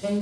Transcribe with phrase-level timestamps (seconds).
[0.00, 0.12] Hello,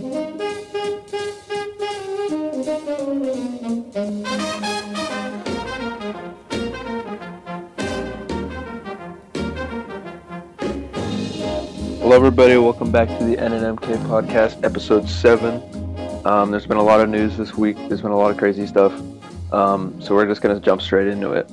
[12.10, 12.56] everybody.
[12.56, 15.62] Welcome back to the NNMK podcast, episode seven.
[16.24, 17.76] Um, there's been a lot of news this week.
[17.76, 18.94] There's been a lot of crazy stuff.
[19.52, 21.50] Um, so we're just gonna jump straight into it.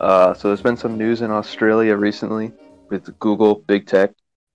[0.00, 2.52] Uh, so there's been some news in Australia recently
[2.88, 4.14] with Google, big tech.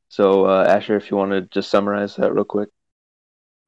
[0.10, 2.70] So uh, Asher, if you want to just summarize that real quick.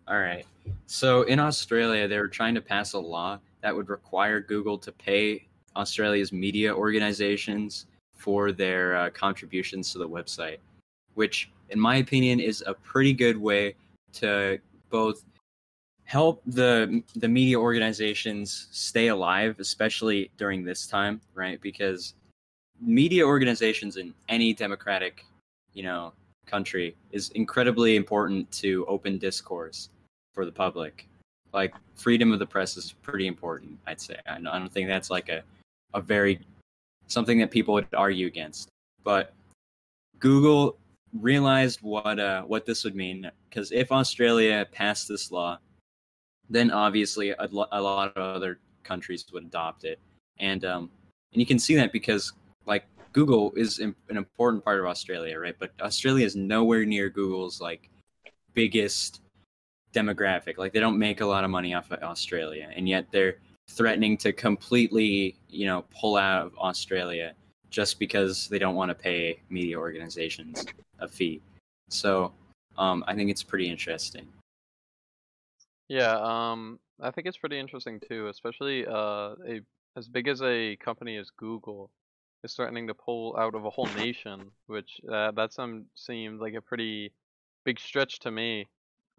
[0.07, 0.45] All right.
[0.85, 4.91] So in Australia, they were trying to pass a law that would require Google to
[4.91, 7.85] pay Australia's media organizations
[8.15, 10.57] for their uh, contributions to the website,
[11.13, 13.75] which, in my opinion, is a pretty good way
[14.13, 15.23] to both
[16.03, 21.61] help the the media organizations stay alive, especially during this time, right?
[21.61, 22.13] Because
[22.81, 25.25] media organizations in any democratic,
[25.73, 26.13] you know,
[26.45, 29.89] country is incredibly important to open discourse
[30.33, 31.07] for the public.
[31.53, 34.17] Like freedom of the press is pretty important, I'd say.
[34.27, 35.43] I don't think that's like a
[35.93, 36.39] a very
[37.07, 38.69] something that people would argue against.
[39.03, 39.33] But
[40.19, 40.77] Google
[41.19, 45.59] realized what uh, what this would mean because if Australia passed this law,
[46.49, 49.99] then obviously a, lo- a lot of other countries would adopt it,
[50.39, 50.89] and um,
[51.33, 52.33] and you can see that because
[52.65, 55.55] like Google is an important part of Australia, right?
[55.59, 57.89] But Australia is nowhere near Google's like
[58.53, 59.21] biggest
[59.93, 60.57] demographic.
[60.57, 63.37] Like they don't make a lot of money off of Australia, and yet they're
[63.69, 67.33] threatening to completely, you know, pull out of Australia
[67.69, 70.65] just because they don't want to pay media organizations
[70.99, 71.41] a fee.
[71.89, 72.31] So
[72.77, 74.27] um, I think it's pretty interesting.
[75.87, 79.61] Yeah, um, I think it's pretty interesting too, especially uh, a
[79.95, 81.91] as big as a company as Google
[82.43, 86.55] is threatening to pull out of a whole nation, which uh, that some seemed like
[86.55, 87.11] a pretty
[87.63, 88.67] big stretch to me.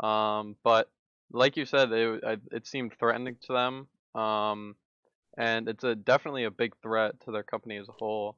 [0.00, 0.90] Um, but
[1.32, 3.86] like you said, it it seemed threatening to them.
[4.20, 4.76] Um,
[5.36, 8.36] and it's a definitely a big threat to their company as a whole,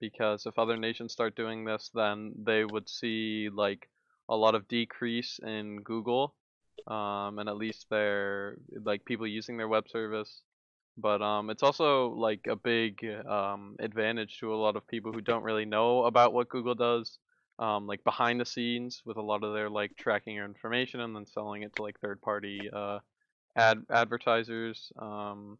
[0.00, 3.88] because if other nations start doing this, then they would see like
[4.28, 6.34] a lot of decrease in Google,
[6.86, 10.42] um, and at least their like people using their web service.
[10.98, 15.20] But um, it's also like a big um, advantage to a lot of people who
[15.20, 17.18] don't really know about what Google does
[17.58, 21.14] um, like behind the scenes with a lot of their like tracking your information and
[21.14, 22.98] then selling it to like third party uh,
[23.56, 24.92] ad advertisers.
[24.98, 25.58] Um,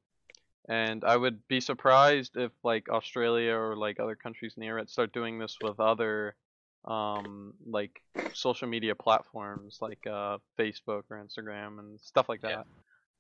[0.69, 5.12] and I would be surprised if like Australia or like other countries near it start
[5.12, 6.36] doing this with other
[6.84, 8.00] um, like
[8.32, 12.50] social media platforms like uh, Facebook or Instagram and stuff like that.
[12.50, 12.62] Yeah.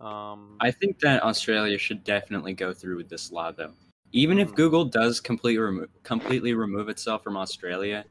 [0.00, 3.72] Um, I think that Australia should definitely go through with this law though.
[4.12, 4.56] Even if mm.
[4.56, 8.04] Google does completely remo- completely remove itself from Australia,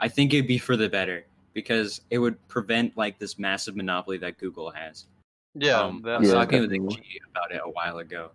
[0.00, 4.18] I think it'd be for the better because it would prevent like this massive monopoly
[4.18, 5.06] that Google has.
[5.54, 8.32] Yeah, um, I was yeah, talking with G about it a while ago,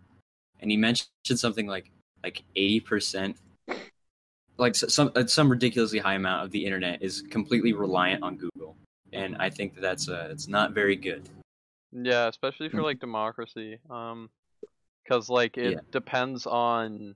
[0.62, 1.92] and he mentioned something like
[2.24, 3.38] like eighty percent,
[4.58, 8.78] like some uh, some ridiculously high amount of the internet is completely reliant on Google,
[9.12, 11.28] and I think that that's uh, it's not very good.
[11.92, 12.84] Yeah, especially for hmm.
[12.84, 14.30] like democracy, um,
[15.03, 15.80] because like it yeah.
[15.92, 17.16] depends on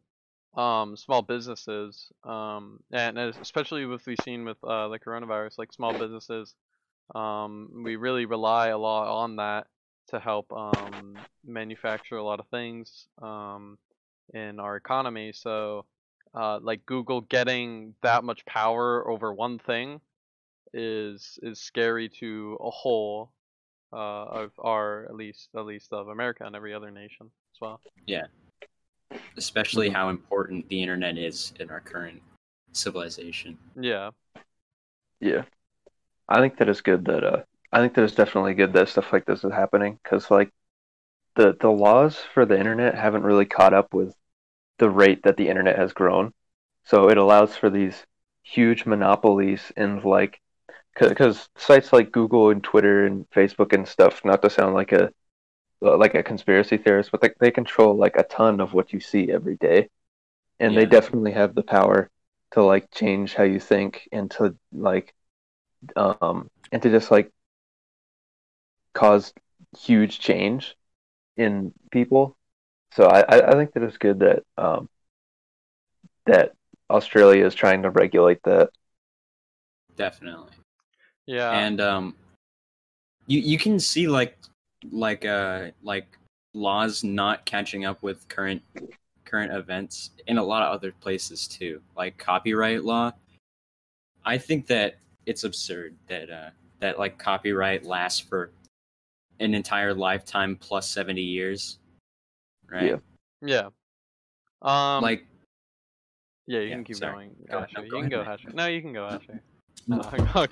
[0.55, 5.93] um, small businesses, um, and especially with we've seen with uh, the coronavirus, like small
[5.93, 6.53] businesses,
[7.15, 9.67] um, we really rely a lot on that
[10.09, 11.15] to help um,
[11.45, 13.77] manufacture a lot of things um,
[14.33, 15.31] in our economy.
[15.33, 15.85] So,
[16.33, 20.01] uh, like Google getting that much power over one thing
[20.73, 23.31] is is scary to a whole
[23.91, 27.81] uh, of our at least at least of America and every other nation as well.
[28.07, 28.25] Yeah,
[29.37, 29.95] especially mm-hmm.
[29.95, 32.21] how important the internet is in our current
[32.71, 33.57] civilization.
[33.79, 34.11] Yeah.
[35.19, 35.43] Yeah.
[36.27, 39.11] I think that is good that uh I think that it's definitely good that stuff
[39.11, 40.51] like this is happening cuz like
[41.35, 44.15] the the laws for the internet haven't really caught up with
[44.79, 46.33] the rate that the internet has grown.
[46.83, 48.05] So it allows for these
[48.43, 50.39] huge monopolies in like
[50.99, 55.11] because sites like Google and Twitter and Facebook and stuff, not to sound like a
[55.83, 59.31] like a conspiracy theorist, but they, they control like a ton of what you see
[59.31, 59.89] every day,
[60.59, 60.81] and yeah.
[60.81, 62.09] they definitely have the power
[62.51, 65.13] to like change how you think and to like
[65.95, 67.31] um and to just like
[68.93, 69.33] cause
[69.77, 70.75] huge change
[71.35, 72.37] in people.
[72.93, 74.87] So I, I think that it's good that um
[76.25, 76.53] that
[76.89, 78.69] Australia is trying to regulate that.
[79.95, 80.51] Definitely.
[81.25, 81.51] Yeah.
[81.51, 82.15] And um
[83.25, 84.37] you you can see like
[84.91, 86.17] like uh like
[86.53, 88.61] laws not catching up with current
[89.25, 93.11] current events in a lot of other places too like copyright law
[94.25, 96.49] i think that it's absurd that uh
[96.79, 98.51] that like copyright lasts for
[99.39, 101.79] an entire lifetime plus 70 years.
[102.69, 102.91] Right?
[102.91, 102.97] Yeah.
[103.41, 103.69] Yeah.
[104.61, 105.01] Um.
[105.01, 105.25] like
[106.47, 107.13] Yeah, you yeah, can keep sorry.
[107.13, 107.35] going.
[107.49, 107.75] Go- Asher.
[107.77, 108.33] no, you can go, ahead.
[108.39, 108.49] Asher.
[108.53, 109.41] No, you can go, Asher.
[109.87, 109.99] No.
[109.99, 110.47] Uh,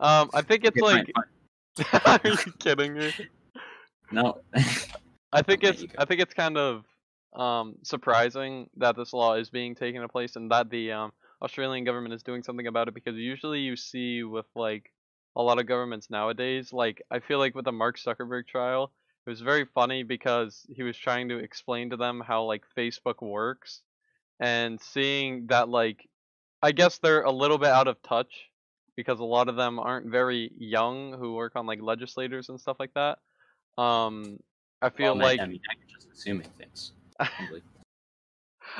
[0.00, 1.10] um, I think it's like.
[1.14, 2.20] fine, fine.
[2.24, 3.12] Are you kidding me?
[4.10, 4.40] No.
[5.32, 5.84] I think it's.
[5.98, 6.84] I think it's kind of
[7.34, 11.12] um surprising that this law is being taken into place and that the um
[11.42, 14.90] Australian government is doing something about it because usually you see with like
[15.36, 18.90] a lot of governments nowadays like I feel like with the Mark Zuckerberg trial
[19.26, 23.20] it was very funny because he was trying to explain to them how like Facebook
[23.20, 23.82] works
[24.40, 26.08] and seeing that like
[26.62, 28.32] I guess they're a little bit out of touch
[28.96, 32.78] because a lot of them aren't very young who work on like legislators and stuff
[32.80, 33.18] like that.
[33.78, 34.38] Um
[34.82, 36.92] I feel Well, like I mean, I'm just assuming things.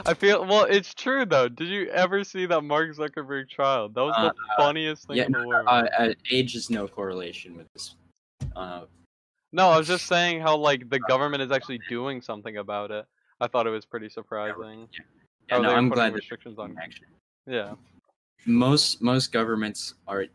[0.07, 0.65] I feel well.
[0.65, 1.49] It's true though.
[1.49, 3.89] Did you ever see that Mark Zuckerberg trial?
[3.89, 5.67] That was Uh, the funniest thing yeah, in the world.
[5.69, 7.95] Uh, age is no correlation with this.
[8.55, 8.85] Uh,
[9.53, 13.07] no, I was just saying how like the government is actually doing something about it.
[13.41, 14.89] I thought it was pretty surprising.
[15.49, 16.77] yeah, how no, I'm glad restrictions on.
[16.81, 17.07] action.
[17.47, 17.75] Yeah,
[18.47, 20.27] Most most governments are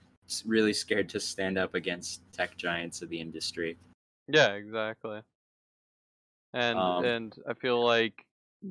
[0.46, 3.78] really scared to stand up against tech giants of the industry.
[4.28, 5.22] Yeah, exactly.
[6.54, 8.26] And Um, and I feel like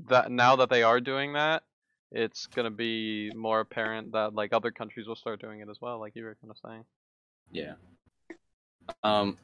[0.09, 1.65] that now that they are doing that,
[2.13, 5.99] it's gonna be more apparent that like other countries will start doing it as well,
[5.99, 6.85] like you were kind of saying.
[7.51, 7.75] Yeah.
[9.03, 9.37] Um.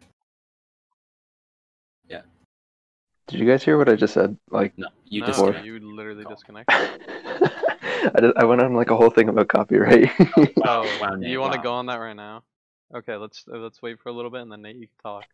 [2.09, 2.23] Yeah.
[3.27, 4.37] Did you guys hear what I just said?
[4.51, 5.67] Like, No, you no, just disconnect.
[5.67, 6.35] you literally Call.
[6.35, 6.75] disconnected.
[8.15, 10.11] I, just, I went on like a whole thing about copyright.
[10.65, 11.63] Oh, wow, Nate, you want to wow.
[11.63, 12.43] go on that right now?
[12.95, 15.25] Okay, let's uh, let's wait for a little bit and then Nate, you can talk.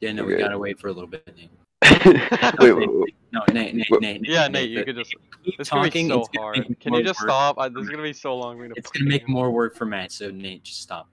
[0.00, 0.42] Yeah, no, we Okay.
[0.42, 1.26] gotta wait for a little bit.
[1.36, 1.50] Nate.
[2.60, 4.30] wait, wait, wait, No, Nate, Nate, What- Nate, Nate.
[4.30, 5.10] Yeah, Nate, you could just.
[5.42, 6.08] keep This is gonna be talking.
[6.08, 6.80] so it's gonna hard.
[6.80, 7.58] Can you just stop?
[7.58, 8.56] I, this is gonna be so long.
[8.56, 10.12] for me to It's gonna make more work for Matt.
[10.12, 11.08] So Nate, just stop,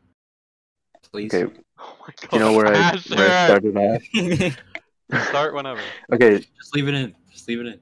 [1.12, 1.34] please.
[1.34, 2.34] okay, Oh my god.
[2.34, 4.58] you know where I, where I started at?
[5.30, 5.82] Start whenever.
[6.12, 7.14] Okay, just leave it in.
[7.32, 7.80] Just leave it in.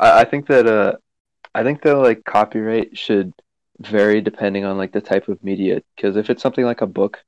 [0.00, 0.96] I, I think that uh,
[1.54, 3.32] I think that like copyright should
[3.80, 5.82] vary depending on like the type of media.
[5.96, 7.22] Because if it's something like a book,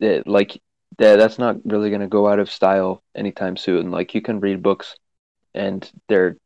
[0.00, 0.60] that like
[0.98, 3.90] that that's not really gonna go out of style anytime soon.
[3.90, 4.96] Like you can read books,
[5.54, 6.36] and they're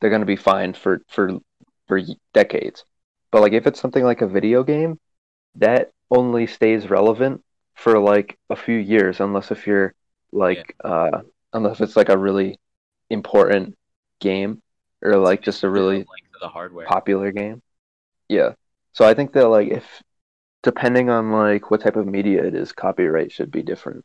[0.00, 1.38] they're gonna be fine for for
[1.88, 2.00] for
[2.32, 2.84] decades.
[3.30, 4.98] But like if it's something like a video game,
[5.56, 7.42] that only stays relevant
[7.74, 9.94] for like a few years, unless if you're
[10.32, 12.58] like uh unless it's like a really
[13.10, 13.76] important
[14.20, 14.62] game
[15.02, 16.06] or like just a really like
[16.40, 17.62] to popular game.
[18.28, 18.52] Yeah.
[18.92, 19.84] So I think that like if
[20.66, 24.04] depending on like what type of media it is, copyright should be different.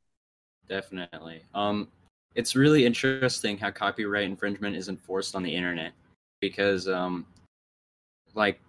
[0.69, 1.41] Definitely.
[1.55, 1.87] Um,
[2.35, 5.93] it's really interesting how copyright infringement is enforced on the internet
[6.39, 7.25] because, um,
[8.35, 8.59] like,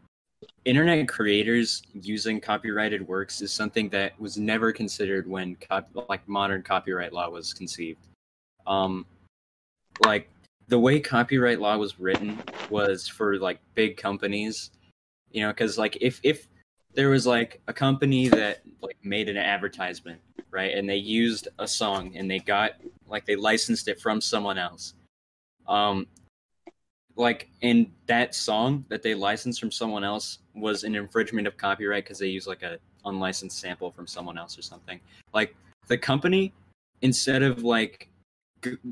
[0.65, 6.63] internet creators using copyrighted works is something that was never considered when cop- like modern
[6.63, 8.01] copyright law was conceived.
[8.67, 9.05] Um,
[10.03, 10.31] like
[10.69, 14.71] the way copyright law was written was for like big companies,
[15.31, 16.49] you know, because like if if
[16.95, 20.21] there was like a company that like made an advertisement
[20.53, 20.75] right?
[20.77, 22.73] And they used a song and they got
[23.09, 24.95] like they licensed it from someone else.
[25.67, 26.07] Um
[27.17, 32.05] like and that song that they licensed from someone else was an infringement of copyright
[32.05, 35.01] because they used like a unlicensed sample from someone else or something.
[35.35, 35.57] Like
[35.89, 36.53] the company
[37.01, 38.09] instead of like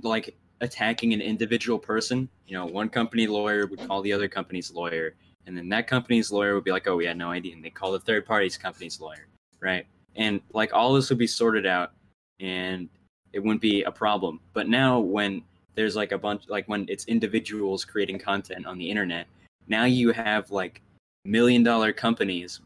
[0.02, 4.72] like attacking an individual person you know one company lawyer would call the other company's
[4.72, 5.14] lawyer
[5.46, 7.54] and then that company's lawyer would be like oh we had no idea.
[7.54, 9.26] And they call the third party's company's lawyer
[9.60, 9.86] right?
[10.16, 11.92] And like all this would be sorted out
[12.40, 12.88] and
[13.32, 14.40] it wouldn't be a problem.
[14.54, 15.42] But now when
[15.74, 19.26] there's like a bunch like when it's individuals creating content on the internet
[19.68, 20.82] now you have like
[21.24, 22.60] million dollar companies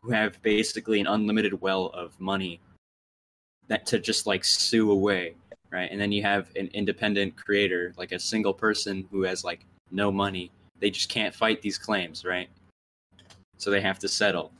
[0.00, 2.60] who have basically an unlimited well of money
[3.68, 5.34] that to just like sue away
[5.72, 5.90] right?
[5.90, 10.12] And then you have an independent creator like a single person who has like no
[10.12, 10.50] money
[10.84, 12.50] they just can't fight these claims right
[13.56, 14.52] so they have to settle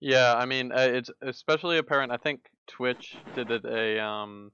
[0.00, 2.10] Yeah, I mean, uh, it's especially apparent.
[2.10, 4.50] I think Twitch did it a um,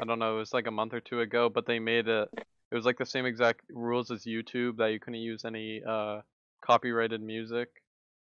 [0.00, 2.28] I don't know, it was like a month or two ago, but they made it.
[2.72, 6.22] It was like the same exact rules as YouTube that you couldn't use any uh
[6.60, 7.68] copyrighted music,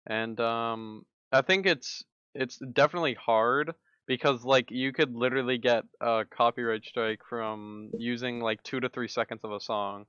[0.05, 2.03] and um, I think it's
[2.35, 3.73] it's definitely hard
[4.05, 9.07] because like you could literally get a copyright strike from using like two to three
[9.07, 10.05] seconds of a song,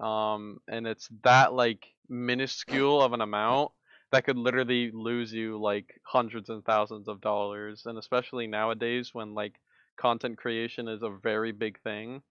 [0.00, 3.70] um, and it's that like minuscule of an amount
[4.10, 9.34] that could literally lose you like hundreds and thousands of dollars and especially nowadays when
[9.34, 9.54] like
[9.96, 12.22] content creation is a very big thing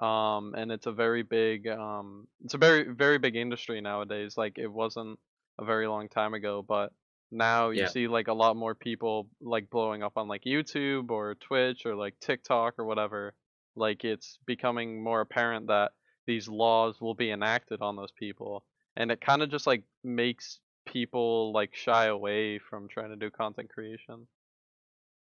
[0.00, 4.58] um and it's a very big um it's a very very big industry nowadays like
[4.58, 5.18] it wasn't
[5.58, 6.92] a very long time ago but
[7.32, 7.86] now you Yeah.
[7.86, 11.94] see like a lot more people like blowing up on like YouTube or Twitch or
[11.94, 13.34] like TikTok or whatever.
[13.76, 15.92] Like it's becoming more apparent that
[16.30, 18.62] these laws will be enacted on those people,
[18.96, 23.30] and it kind of just like makes people like shy away from trying to do
[23.30, 24.28] content creation.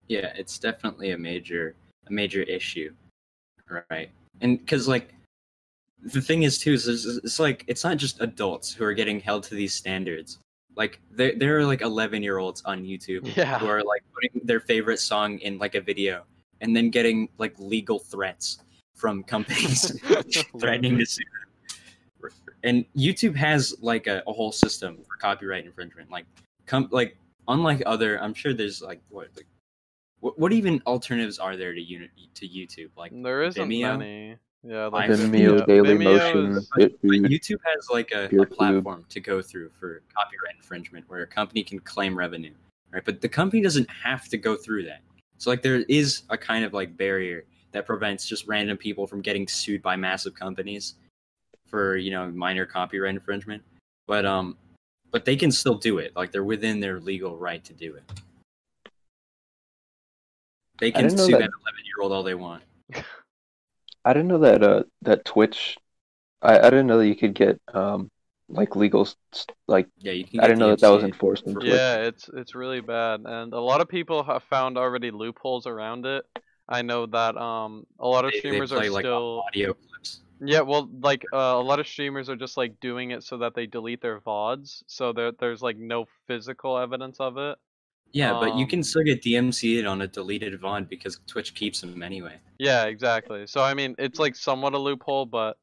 [0.07, 1.73] Yeah, it's definitely a major
[2.05, 2.93] a major issue,
[3.89, 4.11] right?
[4.41, 5.15] And because like
[6.03, 9.19] the thing is too is it's, it's like it's not just adults who are getting
[9.19, 10.37] held to these standards.
[10.75, 13.57] Like there there are like eleven year olds on YouTube Yeah.
[13.57, 16.25] who are like putting their favorite song in like a video
[16.61, 18.59] and then getting like legal threats
[18.99, 19.91] from companies
[20.59, 21.23] threatening to sue
[22.21, 22.31] them.
[22.63, 26.11] And YouTube has like a, a whole system for copyright infringement.
[26.11, 26.25] Like,
[26.65, 29.45] com- like unlike other, I'm sure there's like what, like,
[30.19, 32.89] what, what even alternatives are there to uni- to YouTube?
[32.97, 33.97] Like, There isn't Vimeo?
[33.97, 34.35] many.
[34.61, 37.27] Yeah, like Vimeo, Vimeo, Daily Vimeo Motion, is- but BitTube.
[37.29, 41.63] YouTube has like a, a platform to go through for copyright infringement where a company
[41.63, 42.53] can claim revenue,
[42.91, 43.05] right?
[43.05, 44.99] But the company doesn't have to go through that.
[45.37, 49.21] So like there is a kind of like barrier that prevents just random people from
[49.21, 50.95] getting sued by massive companies
[51.67, 53.63] for you know minor copyright infringement.
[54.07, 54.57] But um,
[55.11, 56.15] but they can still do it.
[56.15, 58.03] Like they're within their legal right to do it.
[60.79, 62.63] They can sue that- that eleven year old all they want.
[64.05, 65.77] I didn't know that uh that Twitch.
[66.41, 68.09] I, I didn't know that you could get um
[68.47, 69.07] like legal
[69.67, 70.39] like Yeah, you can.
[70.39, 71.05] I didn't know that that was DMCA.
[71.13, 71.65] enforced in Twitch.
[71.65, 76.05] Yeah, it's it's really bad, and a lot of people have found already loopholes around
[76.05, 76.23] it.
[76.69, 79.73] I know that um a lot of They- they streamers are play, like, still audio
[79.73, 80.21] clips.
[80.39, 83.55] yeah well like uh, a lot of streamers are just like doing it so that
[83.55, 87.57] they delete their vods, so there there's like no physical evidence of it.
[88.11, 91.81] Yeah, but you can Um, still get DMC'd on a deleted VOD because Twitch keeps
[91.81, 92.39] them anyway.
[92.57, 93.45] Yeah, exactly.
[93.47, 95.57] So I mean, it's like somewhat a loophole, but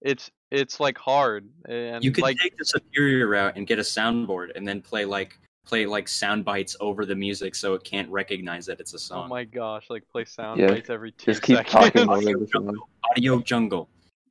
[0.00, 3.82] it's it's like hard and you could like take the superior route and get a
[3.82, 8.10] soundboard and then play like play like sound bites over the music so it can't
[8.10, 9.26] recognize that it's a song.
[9.26, 11.72] oh my gosh, like play sound Yeah, bites every two Just keep seconds.
[11.72, 12.64] talking over Audio the song.
[12.66, 12.88] jungle.
[13.10, 13.88] Audio jungle.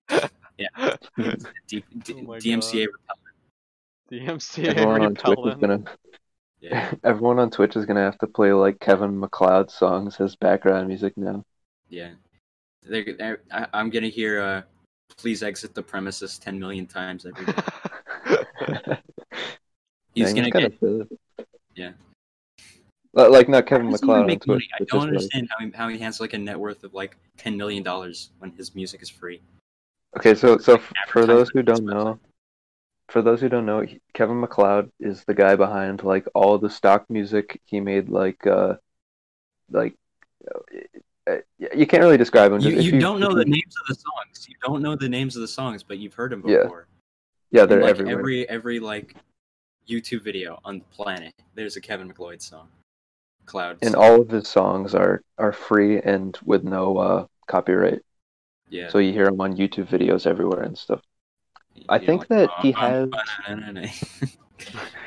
[0.59, 0.95] Yeah.
[1.67, 2.87] D- D- Oh my DMCA
[4.11, 4.41] repellent.
[4.41, 5.83] DMCA Everyone on Twitch is gonna
[6.59, 6.91] Yeah.
[7.03, 11.13] everyone on Twitch is gonna have to play like Kevin MacLeod songs as background music
[11.15, 11.43] now.
[11.89, 12.13] Yeah.
[12.81, 14.61] They're, they're, I, I'm gonna hear uh
[15.15, 18.97] please exit the premises 10 million times every day.
[20.15, 21.17] He's Dang, gonna get kinda sad.
[21.77, 21.91] Yeah.
[23.13, 24.67] Like not Kevin MacLeod on Twitch.
[24.79, 27.15] I don't like- understand how he, how he has like a net worth of like
[27.37, 29.41] ten million dollars when his music is free.
[30.17, 32.19] Okay, so so like for those who don't know,
[33.09, 36.69] for those who don't know, he- Kevin MacLeod is the guy behind like all the
[36.69, 37.59] stock music.
[37.65, 38.75] He made like uh
[39.71, 39.95] like
[41.27, 42.61] uh, you can't really describe him.
[42.61, 44.47] You, Just- if you don't know the you- names of the songs.
[44.49, 46.87] You don't know the names of the songs, but you've heard them before.
[47.51, 48.19] Yeah, In, they're like everywhere.
[48.19, 49.15] every every like
[49.89, 52.67] YouTube video on the planet, there's a Kevin MacLeod song.
[53.45, 53.79] Clouds.
[53.81, 58.01] and all of his songs are are free and with no uh copyright.
[58.69, 58.89] yeah.
[58.89, 60.99] So you hear him on YouTube videos everywhere and stuff.
[61.87, 63.09] I You're think that he has-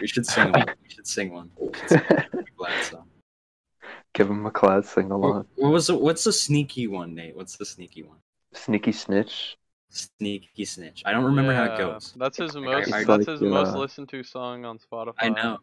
[0.01, 0.65] we should sing one.
[0.83, 1.51] We should sing one.
[1.75, 3.07] Should sing a Kevin MacLeod song.
[4.15, 5.47] Kevin MacLeod sing along.
[5.57, 7.37] what was the, what's the sneaky one, Nate?
[7.37, 8.19] What's the sneaky one?
[8.55, 9.59] Sneaky snitch.
[9.91, 11.03] Sneaky snitch.
[11.05, 12.15] I don't remember how it goes.
[12.17, 12.93] That's his Like, most.
[12.93, 15.15] I- I- that's like, his most uh, listened to song on Spotify.
[15.19, 15.59] I know.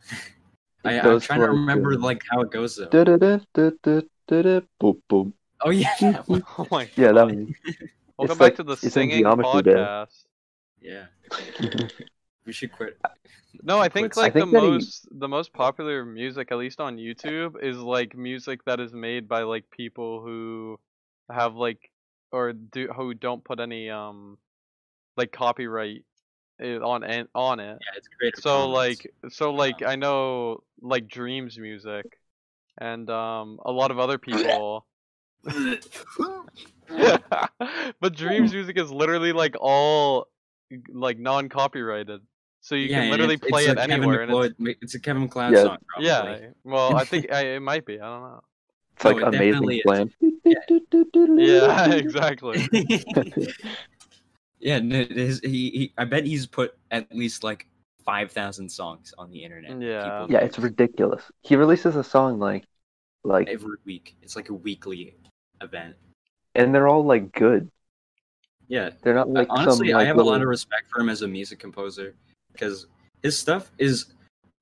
[0.84, 2.86] I, I'm goes trying to remember uh, like how it goes though.
[2.88, 5.32] Boop, boop.
[5.62, 6.22] Oh yeah.
[6.28, 6.88] oh my.
[6.96, 7.34] Yeah, that God.
[7.34, 7.54] one.
[8.18, 9.74] Welcome it's back like- to the singing Geometry Day.
[9.74, 10.24] podcast.
[10.80, 11.06] yeah.
[12.46, 12.98] We should quit.
[13.62, 16.52] No, I think Quit like the I think that he- most the most popular music,
[16.52, 20.78] at least on YouTube, is like music that is made by like people who
[21.30, 21.90] have like
[22.32, 24.38] or do who don't put any um
[25.16, 26.04] like copyright
[26.60, 27.78] eh, on an- on it.
[27.80, 28.40] Yeah, it's creative.
[28.42, 28.74] So Commons.
[28.74, 32.04] like so like I know like Dreams music
[32.78, 34.86] and um a lot of other people
[38.00, 40.28] but Dreams music is literally like all
[40.92, 42.20] like non-copyrighted.
[42.60, 44.76] So you yeah, can literally it's- play it's it a Kevin anywhere and it's, MacLeod-
[44.82, 45.62] it's a Kevin MacLeod Yeah.
[45.62, 45.78] song.
[45.88, 46.06] Probably.
[46.08, 46.48] yeah.
[46.64, 48.00] Well, I think I, it might be.
[48.00, 48.42] I don't know.
[48.98, 49.82] It's No, like it amazing definitely is.
[49.84, 50.10] plan.
[51.38, 52.68] Yeah, exactly.
[54.58, 57.68] yeah, no, his, he, he, I bet he's put at least like
[58.04, 59.80] five thousand songs on the internet.
[59.80, 60.02] Yeah.
[60.02, 61.22] people Yeah, it's ridiculous.
[61.42, 62.64] He releases a song like,
[63.22, 64.16] like, every week.
[64.20, 65.14] It's like a weekly
[65.60, 65.94] event.
[66.56, 67.70] and they're all like good.
[68.66, 71.08] Yeah, They're not like honestly, some like I have a lot of respect for him
[71.08, 72.16] as a music composer
[72.52, 72.88] because
[73.22, 74.06] his stuff is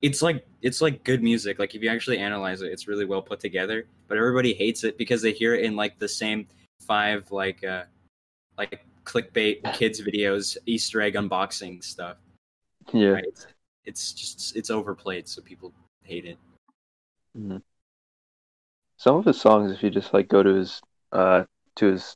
[0.01, 1.59] it's like it's like good music.
[1.59, 3.87] Like if you actually analyze it, it's really well put together.
[4.07, 6.47] But everybody hates it because they hear it in like the same
[6.81, 7.83] five like uh
[8.57, 12.17] like clickbait kids videos, Easter egg unboxing stuff.
[12.93, 13.09] yeah.
[13.09, 13.45] Right?
[13.85, 15.73] it's just it's overplayed, so people
[16.03, 16.37] hate it.
[17.37, 17.61] Mhm.
[18.97, 20.81] Some of his songs, if you just like go to his
[21.13, 21.45] uh
[21.77, 22.15] to his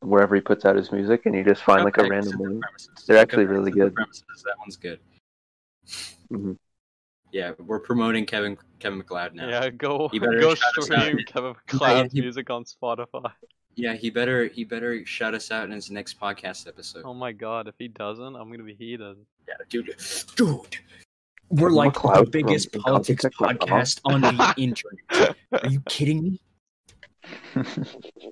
[0.00, 2.62] wherever he puts out his music, and you just find like a random the
[3.06, 3.94] They're actually really good.
[3.96, 5.00] That one's good.
[6.30, 6.58] Mhm.
[7.32, 9.48] Yeah, we're promoting Kevin Kevin MacLeod now.
[9.48, 13.30] Yeah, go You better go shout stream Kevin MacLeod's he- music on Spotify.
[13.74, 17.02] Yeah, he better he better shout us out in his next podcast episode.
[17.04, 19.16] Oh my god, if he doesn't, I'm gonna be heated.
[19.46, 19.94] Yeah, dude,
[20.34, 20.76] dude,
[21.50, 23.68] we're Kevin like MacLeod the biggest politics Incompetech.com.
[23.68, 25.36] podcast on the internet.
[25.62, 26.40] Are you kidding me?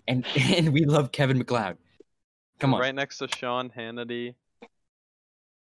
[0.08, 1.76] And and we love Kevin MacLeod.
[2.60, 4.34] Come on, Right next to Sean Hannity.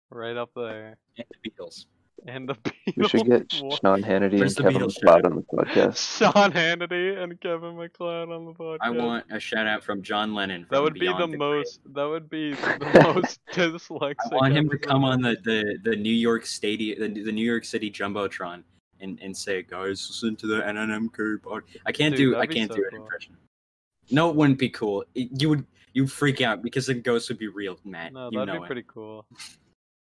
[0.09, 0.97] Right up there.
[1.17, 1.85] and the Beatles.
[2.27, 2.55] And the
[2.97, 6.17] we should get Sean Hannity Where's and Kevin Beatles MacLeod on the podcast.
[6.33, 8.77] Sean Hannity and Kevin MacLeod on the podcast.
[8.81, 10.61] I want a shout out from John Lennon.
[10.69, 11.39] that from would be Beyond the Grave.
[11.39, 14.15] most that would be the most dyslexic.
[14.31, 17.45] I want him to come on the, the, the New York Stadium, the, the New
[17.45, 18.63] York City jumbotron,
[18.99, 22.71] and, and say, "Guys, listen to the NNMK pod." I can't Dude, do I can't
[22.71, 23.01] so do an cool.
[23.03, 23.37] impression.
[24.11, 25.03] No, it wouldn't be cool.
[25.15, 28.13] It- you would you'd freak out because the ghost would be real, Matt.
[28.13, 28.67] No, you that'd know be it.
[28.67, 29.25] pretty cool.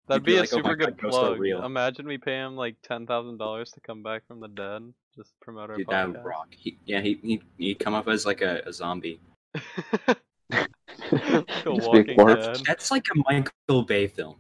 [0.08, 1.38] That'd be be, a like, "Oh super God, good ghosts are plug.
[1.40, 4.92] real." Imagine we pay him like ten thousand dollars to come back from the dead.
[5.16, 6.12] Just promote our Dude, that podcast.
[6.12, 6.48] would rock.
[6.50, 9.20] He, yeah, he he he'd come up as like a, a zombie.
[10.52, 10.68] Just
[11.12, 12.16] be Walking.
[12.16, 12.58] Dead.
[12.66, 14.36] That's like a Michael Bay film.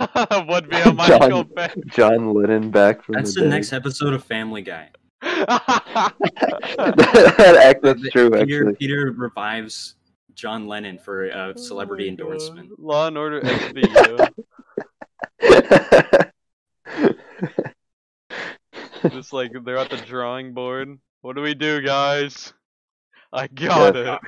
[0.48, 1.68] would be a Michael John- Bay.
[1.88, 3.54] John Lennon back from the That's the, the dead.
[3.54, 4.88] next episode of Family Guy.
[5.22, 6.14] that
[7.62, 8.74] act, that's true, Peter actually.
[8.76, 9.94] Peter revives
[10.34, 12.24] John Lennon for a oh celebrity Oh my God.
[12.24, 12.80] endorsement.
[12.80, 14.28] Law and Order SVU.
[19.10, 20.98] Just like they're at the drawing board.
[21.20, 22.52] What do we do, guys?
[23.32, 24.14] I got Yeah.
[24.14, 24.20] it.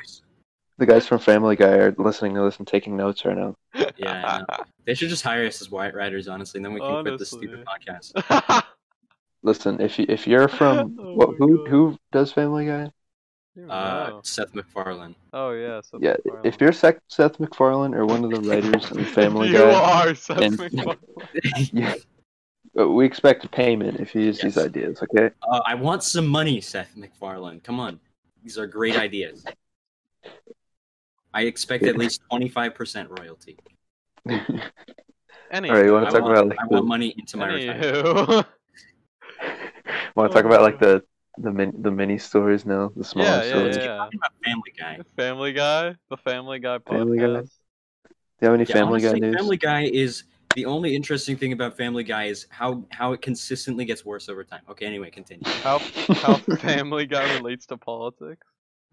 [0.78, 3.54] the guys from Family Guy are listening to this and taking notes right now.
[3.97, 7.02] Yeah, I they should just hire us as white writers, honestly, and then we can
[7.02, 8.62] quit this stupid podcast.
[9.42, 11.68] Listen, if you if you're from Oh what, who God.
[11.68, 12.90] who does Family Guy?
[13.68, 15.14] Uh, Seth MacFarlane.
[15.32, 15.80] Oh yeah.
[15.80, 16.46] Seth Yeah, MacFarlane.
[16.46, 19.72] if you're Seth, Seth MacFarlane or one of the writers in Family you Guy,
[20.09, 20.98] are Seth and- MacFarlane.
[21.72, 21.94] yeah,
[22.74, 25.02] but we expect payment if you use these ideas.
[25.02, 25.30] Okay.
[25.50, 27.61] Uh, I want some money, Seth MacFarlane.
[27.61, 27.98] Come on,
[28.42, 29.44] these are great ideas.
[31.35, 33.59] I expect at least twenty five percent royalty.
[35.50, 35.70] Any.
[35.70, 38.46] All right, you wanna talk want, about, like, I the- want money into my retirement.
[40.16, 41.02] Want to talk about like the
[41.42, 43.77] the min, the mini stories now, the smaller Yeah, yeah, stories.
[43.77, 43.96] yeah.
[43.96, 44.98] Talking about Family Guy.
[45.16, 46.98] Family Guy, the Family Guy podcast.
[46.98, 47.27] Family Guy.
[47.27, 47.48] Do
[48.42, 49.37] you have any Yeah, Family Guy news?
[49.37, 50.24] Family Guy is
[50.55, 54.44] the only interesting thing about Family Guy is how how it consistently gets worse over
[54.44, 54.62] time.
[54.70, 55.42] Okay, anyway, continue.
[55.62, 55.79] How
[56.22, 58.46] how Family Guy relates to politics?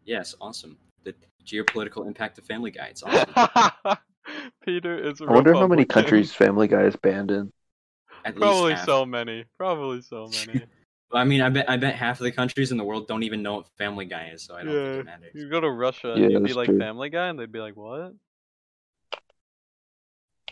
[0.04, 0.78] Yes, awesome.
[1.04, 1.14] The
[1.46, 2.88] geopolitical impact of Family Guy.
[2.88, 3.98] It's awesome.
[4.66, 5.22] Peter is.
[5.22, 7.52] a I wonder how many countries Family Guy is banned in.
[8.26, 9.46] At Probably least so many.
[9.58, 10.66] Probably so many.
[11.14, 13.42] I mean, I bet I bet half of the countries in the world don't even
[13.44, 14.86] know what Family Guy is, so I don't Yeah.
[14.86, 15.32] think it matters.
[15.36, 16.80] You go to Russia Yeah, and you'd be like true.
[16.80, 18.14] Family Guy, and they'd be like, "What?"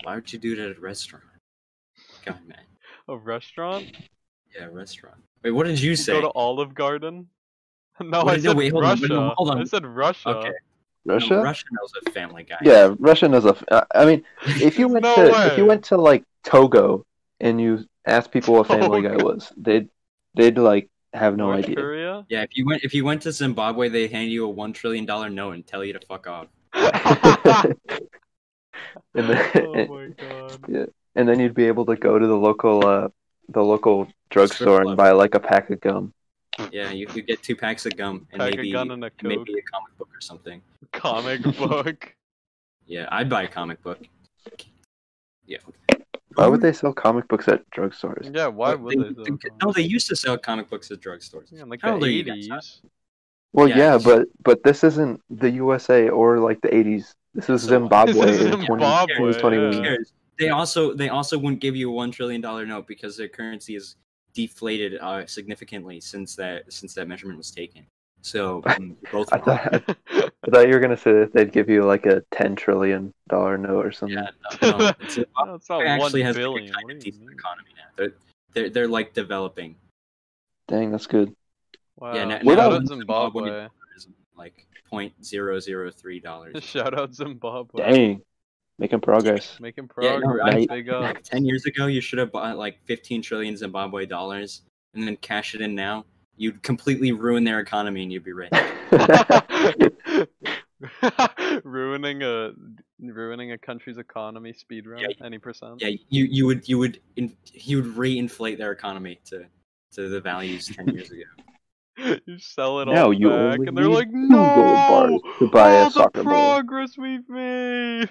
[0.04, 1.24] Why would you do it at a restaurant?
[2.26, 2.58] God, man.
[3.10, 3.86] A restaurant?
[4.56, 5.18] Yeah, a restaurant.
[5.44, 6.14] Wait, what did you You say?
[6.14, 7.28] go to Olive Garden?
[8.02, 9.34] No, What I did- no, said wait, hold on, wait, Russia.
[9.36, 9.60] hold on.
[9.60, 10.30] I said Russia.
[10.30, 10.52] Okay.
[11.06, 11.42] No, Russia?
[11.42, 12.58] Russia knows a Family Guy.
[12.64, 13.56] Yeah, Russia knows a.
[13.72, 14.24] I- I mean,
[14.62, 17.06] if you went No to if you went to like Togo
[17.42, 19.90] and you asked people what Family Guy was, they'd
[20.36, 21.76] they'd like have no North idea.
[21.76, 22.26] Korea?
[22.30, 25.06] Yeah, if you went if you went to Zimbabwe, they hand you a one trillion
[25.06, 26.48] dollar note and tell you to fuck off.
[26.74, 27.76] and,
[29.30, 30.58] then, oh my god.
[30.68, 33.10] Yeah, and then you'd be able to go to the local uh
[33.50, 36.14] the local drugstore and buy like a pack of gum.
[36.72, 39.12] Yeah, you could get two packs of gum and Pack maybe a gun and a
[39.20, 40.62] and maybe a comic book or something.
[40.92, 42.16] Comic book.
[42.86, 44.00] Yeah, I'd buy a comic book.
[45.46, 45.60] Yeah.
[46.36, 48.34] Why would they sell comic books at drugstores?
[48.34, 49.10] Yeah, why would they?
[49.10, 51.52] they, sell they- no, they used to sell comic books at drugstores.
[51.52, 52.82] Yeah, in like How the old are you guys, eighties.
[53.54, 57.14] Well, Yeah, yeah, but but this isn't the USA or like the 80s.
[57.36, 59.84] This is So- Zimbabwe This is in 20, Zimbabwe, 2021.
[59.84, 59.96] Yeah.
[60.40, 63.76] They also they also wouldn't give you a one trillion dollar note because their currency
[63.76, 63.96] is
[64.34, 67.86] deflated uh, significantly since that since that measurement was taken.
[68.24, 71.84] So um, both I thought I thought you were gonna say that they'd give you
[71.84, 74.18] like a ten trillion dollar note or something.
[74.18, 74.30] yeah,
[74.62, 74.88] no, no.
[74.88, 77.34] It's- No, it's not It one actually has like, a kind of decent mean?
[77.38, 77.84] economy now.
[77.98, 78.14] They're,
[78.54, 79.76] they're they're like developing.
[80.70, 81.36] Dang, that's good.
[81.98, 82.16] Wow.
[82.16, 83.68] Yeah, now- What Shout about out Zimbabwe.
[83.98, 84.08] Is
[84.38, 86.64] like point zero zero three dollars.
[86.64, 87.84] Shout out Zimbabwe.
[87.92, 88.22] Dang,
[88.80, 89.60] making progress.
[89.60, 90.54] Making Yeah, progress.
[90.56, 91.22] no, I- Big up.
[91.24, 94.62] Ten years ago, you should have bought like fifteen trillion Zimbabwe dollars
[94.96, 96.06] and then cash it in now.
[96.36, 98.52] You'd completely ruin their economy and you'd be rich.
[101.64, 102.52] Ruining a
[103.00, 105.82] ruining a country's economy speed run Yeah, any percent.
[105.82, 109.46] Yeah, you you would you would in, you would reinflate their economy to
[109.94, 111.24] to the values ten years ago.
[112.26, 115.48] you sell it Now all you back, and they're like, two gold bars "No, to
[115.50, 118.10] buy all a soccer the ball." progress we've made."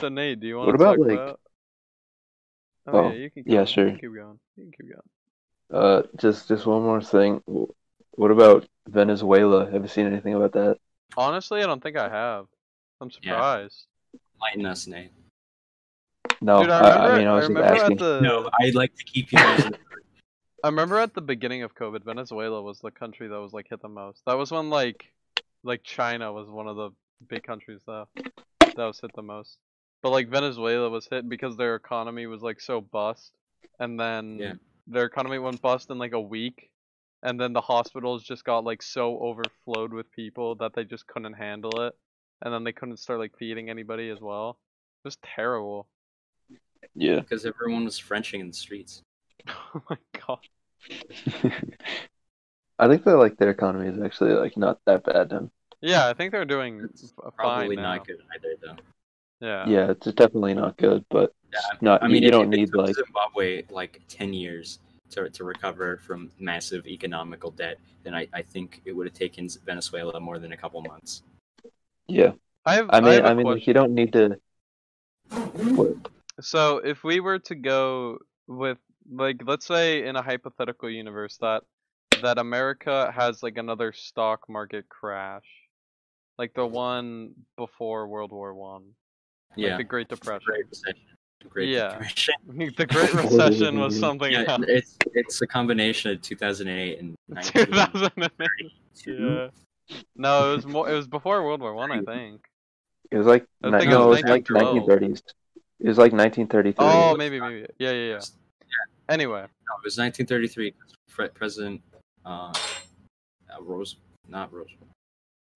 [0.00, 1.40] So Nate, do you want What to about, talk like- about?
[2.86, 3.44] Oh, Oh, yeah, you can.
[3.44, 3.66] Keep yeah, going.
[3.66, 3.84] sure.
[3.86, 4.38] You can keep going.
[4.56, 5.08] You can keep going.
[5.74, 7.42] Uh, just just one more thing.
[8.12, 9.68] What about Venezuela?
[9.70, 10.78] Have you seen anything about that?
[11.16, 12.46] Honestly, I don't think I have.
[13.00, 13.32] I'm Yeah.
[13.32, 13.86] surprised.
[14.40, 15.10] Lighten us, Nate.
[16.40, 17.18] No, Dude, I I, I remember.
[17.18, 17.96] mean I was just asking.
[17.98, 18.20] the.
[18.20, 19.64] No, I'd like to keep you guys.
[19.64, 20.02] in the dark.
[20.62, 23.82] I remember at the beginning of COVID, Venezuela was the country that was like hit
[23.82, 24.22] the most.
[24.26, 25.12] That was when like,
[25.64, 26.90] like China was one of the
[27.28, 28.06] big countries that
[28.62, 29.58] that was hit the most.
[30.02, 33.32] But like Venezuela was hit because their economy was like so bust,
[33.80, 34.52] and then Yeah.
[34.86, 36.70] Their economy went bust in like a week,
[37.22, 41.34] and then the hospitals just got like so overflowed with people that they just couldn't
[41.34, 41.94] handle it,
[42.42, 44.58] and then they couldn't start like feeding anybody as well.
[45.04, 45.86] It was terrible.
[46.94, 47.20] Yeah.
[47.20, 49.02] because everyone was Frenching in the streets.
[49.48, 50.38] oh my god.
[52.78, 55.50] I think that like their economy is actually like not that bad then.
[55.80, 58.76] Yeah, I think they're doing It's f- uh, Probably fine not good either, though.
[59.40, 59.68] Yeah.
[59.68, 62.02] Yeah, it's definitely not good, but Yeah, not.
[62.02, 64.78] I mean, you it- don't it need took like Zimbabwe like ten years
[65.10, 67.78] to to recover from massive economical debt.
[68.02, 71.22] Then I, I think it would have taken Venezuela more than a couple months.
[72.08, 72.32] yeah.
[72.66, 72.88] I have.
[72.90, 73.64] I mean, have a I mean, question.
[73.66, 74.38] you don't need to.
[75.30, 75.94] What?
[76.40, 78.78] So if we were to go with
[79.12, 81.62] like let's say in a hypothetical universe that
[82.22, 85.44] that America has like another stock market crash.
[86.38, 88.94] Like the one before World War One.
[89.56, 90.42] Like Yeah, the Great Depression.
[90.46, 91.00] Great Recession.
[91.48, 91.90] Great Yeah.
[91.90, 92.34] Depression.
[92.76, 94.64] the Great Recession was something Yeah, else.
[94.68, 98.08] it's it's a combination of 2008 and 1932.
[98.08, 98.48] 2008.
[99.06, 99.48] Yeah.
[100.16, 102.40] No, it was more it was before World War One, I think.
[103.10, 105.22] It was like I ni- think it was it was like 1930s.
[105.80, 106.74] It was like 1933.
[106.78, 107.66] Oh, maybe, maybe.
[107.78, 108.20] Yeah, yeah, yeah.
[109.08, 110.72] Anyway, No, it was 1933.
[111.34, 111.80] President
[112.24, 112.52] uh,
[113.50, 114.88] uh, Rose, not Roosevelt,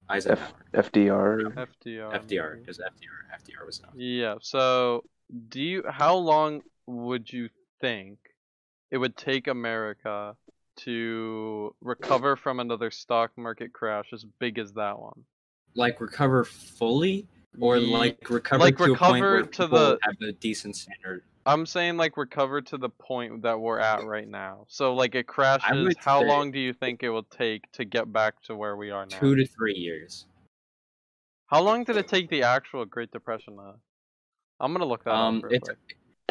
[0.09, 1.69] Eisenhower, FDR.
[1.85, 2.27] FDR.
[2.27, 3.93] FDR, because FDR, FDR was not.
[3.97, 4.37] Yeah.
[4.41, 5.05] So,
[5.49, 5.85] do you?
[5.89, 7.49] How long would you
[7.81, 8.19] think
[8.91, 10.35] it would take America
[10.77, 15.25] to recover from another stock market crash as big as that one?
[15.75, 17.27] Like recover fully,
[17.61, 21.23] or like recover like to a point where to people the- have a decent standard.
[21.47, 24.67] I'm saying like recover to the point that we're at right now.
[24.69, 25.95] So like it crashes.
[25.99, 29.07] How long do you think it will take to get back to where we are
[29.07, 29.19] now?
[29.19, 30.27] Two to three years.
[31.47, 33.57] How long did it take the actual Great Depression?
[33.57, 33.75] To...
[34.61, 35.45] I'm gonna look that Um, up.
[35.45, 35.79] real it, quick.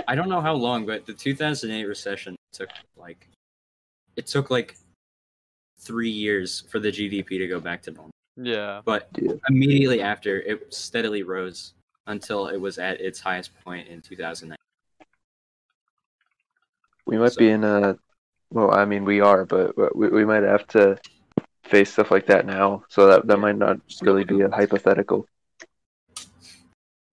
[0.08, 3.28] I don't know how long, but the 2008 recession took like,
[4.15, 4.78] it took like
[5.80, 8.12] three years for the GDP to go back to normal.
[8.36, 8.82] Yeah.
[8.86, 9.34] But Yeah.
[9.50, 11.74] immediately after, it steadily rose
[12.06, 14.56] until it was at its highest point in 2009.
[17.08, 17.98] We might So- be in a.
[18.50, 20.98] Well, I mean, we are, but but we, we might have to
[21.63, 22.84] face stuff like that now.
[22.89, 25.28] So that that might not really be a hypothetical.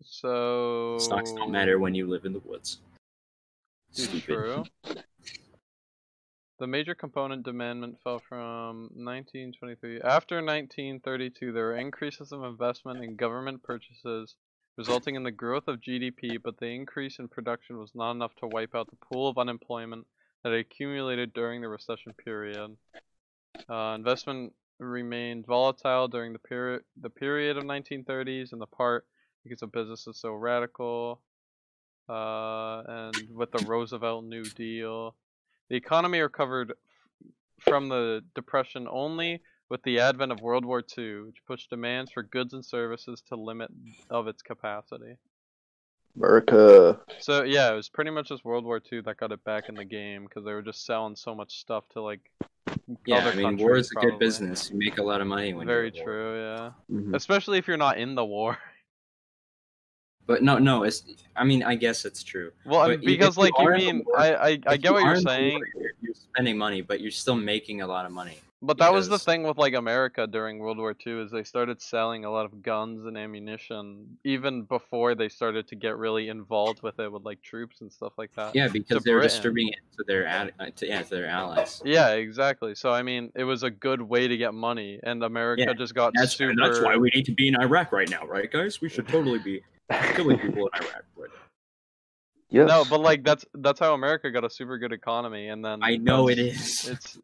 [0.03, 0.99] So.
[0.99, 2.79] Stocks don't matter when you live in the woods.
[3.91, 4.23] Stupid.
[4.23, 4.65] True.
[6.61, 10.01] The major component demandment fell from 1923.
[10.03, 14.37] After 1932, there were increases of investment in government purchases,
[14.77, 18.47] resulting in the growth of GDP, but the increase in production was not enough to
[18.47, 20.07] wipe out the pool of unemployment
[20.43, 22.77] that had accumulated during the recession period.
[23.71, 29.07] Uh, investment remained volatile during the period the period of 1930s, in the part
[29.45, 31.21] because the business is so radical
[32.09, 35.15] uh, and with the Roosevelt New Deal.
[35.71, 36.73] The economy recovered
[37.61, 42.23] from the Depression only with the advent of World War II, which pushed demands for
[42.23, 43.71] goods and services to limit
[44.11, 45.17] of its capacity.
[46.17, 47.01] America.
[47.19, 49.75] So yeah, it was pretty much just World War II that got it back in
[49.75, 52.21] the game because they were just selling so much stuff to like
[53.07, 54.71] Yeah, other I mean, war countries, is a good business.
[54.71, 56.15] You make a lot of money when Very you're at war.
[56.15, 56.71] true, yeah.
[56.93, 57.15] Mhm.
[57.17, 58.59] Especially if you're not in the war.
[60.27, 61.05] But no, no, it's.
[61.37, 62.51] I mean, I guess it's true.
[62.65, 65.15] Well, But because like you are mean, war- I I, I get you what you're
[65.17, 65.63] in the war, saying.
[65.77, 68.39] You're, you're spending money, but you're still making a lot of money.
[68.67, 71.83] But that was the thing with like America during World War II is they started
[71.83, 76.83] selling a lot of guns and ammunition even before they started to get really involved
[76.83, 78.55] with it with like troops and stuff like that.
[78.55, 79.35] Yeah, because they were Britain.
[79.37, 81.83] distributing it to their ad, uh, to, yeah, to their allies.
[81.85, 82.75] Yeah, exactly.
[82.75, 85.95] So I mean, it was a good way to get money, and America Yeah, just
[85.95, 86.55] got That's super.
[86.61, 88.81] that's why we need to be in Iraq right now, right, guys?
[88.81, 89.63] We should totally be
[90.15, 91.39] killing people in Iraq right now.
[92.51, 92.69] Yes.
[92.69, 95.97] No, but like that's that's how America got a super good economy, and then I
[95.97, 96.89] know it that's- is.
[96.89, 97.19] It's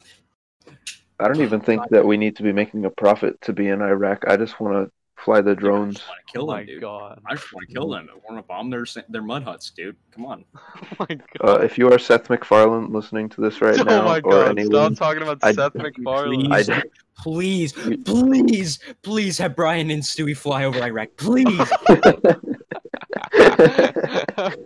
[1.21, 3.83] I don't even think that we need to be making a profit to be in
[3.83, 4.25] Iraq.
[4.27, 5.97] I just want to fly the I drones.
[5.97, 6.81] just want to kill oh my dude.
[6.81, 7.21] god.
[7.27, 8.09] I just want to kill them.
[8.11, 9.97] I want to bomb their their mud huts, dude.
[10.13, 10.45] Come on.
[11.01, 11.21] Oh my god.
[11.43, 14.59] Uh, if you are Seth MacFarlane listening to this right oh now, my or god.
[14.59, 16.51] anyone, Stop talking about I- Seth MacFarlane.
[16.53, 16.63] I-
[17.23, 21.09] Please, please, please, please have Brian and Stewie fly over Iraq.
[21.19, 21.71] Please.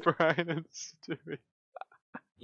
[0.02, 1.38] Brian and Stewie.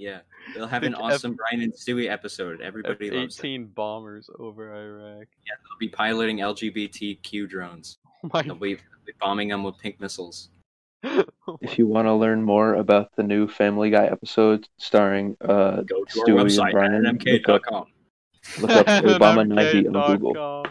[0.01, 0.21] Yeah,
[0.55, 2.59] they'll have an Think awesome Brian and Stewie episode.
[2.59, 3.45] Everybody loves it.
[3.45, 5.27] F-18 bombers over Iraq.
[5.45, 7.97] Yeah, they'll be piloting LGBTQ drones.
[8.23, 10.49] Oh my They'll be, they'll be bombing them with pink missiles.
[11.61, 16.03] if you want to learn more about the new Family Guy episode starring uh, Go
[16.05, 17.87] to our Stewie and Brian, at look up,
[18.59, 20.67] look up Obama 90 on Google.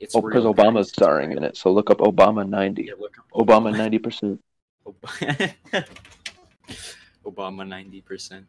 [0.00, 0.94] It's Oh, because Obama's guys.
[0.94, 2.82] starring in it, so look up Obama 90.
[2.82, 4.40] Yeah, look up Obama 90%.
[7.26, 8.46] Ob- Obama ninety percent.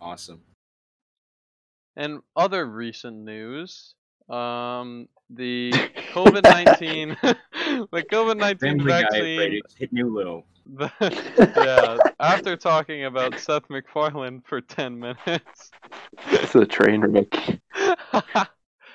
[0.00, 0.40] Awesome.
[1.96, 3.94] And other recent news,
[4.28, 5.70] um, the
[6.12, 9.60] COVID nineteen, the COVID nineteen vaccine.
[9.78, 10.44] hit new low.
[10.74, 10.90] the-
[11.56, 15.70] yeah, after talking about Seth MacFarlane for ten minutes,
[16.28, 17.30] It's a train wreck.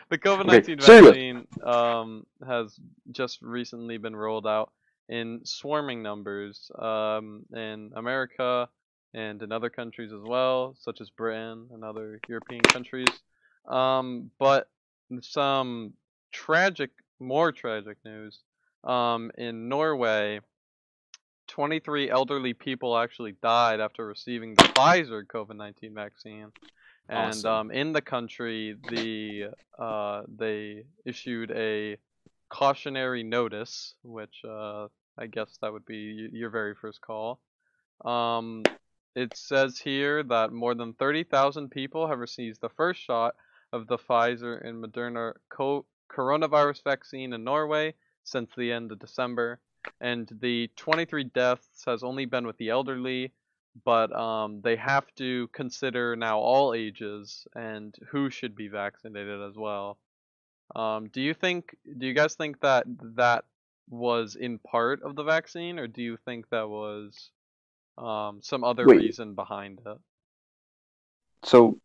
[0.09, 1.01] the COVID nineteen see ya.
[1.03, 2.79] vaccine um, has
[3.11, 4.71] just recently been rolled out
[5.09, 8.69] in swarming numbers um, in America
[9.13, 13.07] and in other countries as well, such as Britain and other European countries.
[13.67, 14.69] Um, but
[15.21, 15.93] some
[16.31, 18.39] tragic, more tragic news
[18.83, 20.41] um, in Norway.
[21.47, 26.51] 23 elderly people actually died after receiving the Pfizer COVID 19 vaccine.
[27.09, 27.51] And Awesome.
[27.51, 31.97] um, in the country, the uh, they issued a
[32.49, 37.39] cautionary notice, which uh, I guess that would be your very first call.
[38.05, 38.63] Um,
[39.15, 43.35] it says here that more than 30,000 people have received the first shot
[43.73, 49.59] of the Pfizer and Moderna co- coronavirus vaccine in Norway since the end of December.
[49.99, 53.31] And the 23 deaths has only been with the elderly,
[53.83, 59.55] but um, they have to consider now all ages and who should be vaccinated as
[59.55, 59.97] well.
[60.75, 61.75] Um, do you think?
[61.97, 63.45] Do you guys think that that
[63.89, 67.31] was in part of the vaccine, or do you think that was
[67.97, 68.97] um, some other Wait.
[68.97, 69.97] reason behind it?
[71.43, 71.79] So,